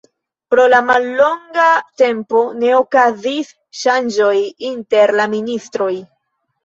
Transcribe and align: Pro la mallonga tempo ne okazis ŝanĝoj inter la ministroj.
Pro 0.51 0.63
la 0.73 0.77
mallonga 0.85 1.65
tempo 2.03 2.41
ne 2.63 2.73
okazis 2.79 3.53
ŝanĝoj 3.83 4.35
inter 4.71 5.15
la 5.21 5.29
ministroj. 5.35 5.93